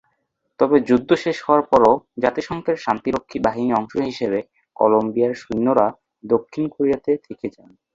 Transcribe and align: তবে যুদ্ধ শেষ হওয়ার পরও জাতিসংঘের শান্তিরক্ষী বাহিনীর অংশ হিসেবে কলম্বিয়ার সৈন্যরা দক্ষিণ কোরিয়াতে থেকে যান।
তবে 0.59 0.77
যুদ্ধ 0.89 1.09
শেষ 1.23 1.37
হওয়ার 1.45 1.63
পরও 1.71 1.93
জাতিসংঘের 2.23 2.77
শান্তিরক্ষী 2.77 3.37
বাহিনীর 3.45 3.77
অংশ 3.79 3.93
হিসেবে 4.09 4.39
কলম্বিয়ার 4.75 5.33
সৈন্যরা 5.41 5.87
দক্ষিণ 6.23 6.63
কোরিয়াতে 6.73 7.11
থেকে 7.25 7.47
যান। 7.47 7.69